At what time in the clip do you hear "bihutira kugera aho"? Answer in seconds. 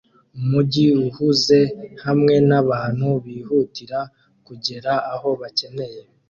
3.25-5.29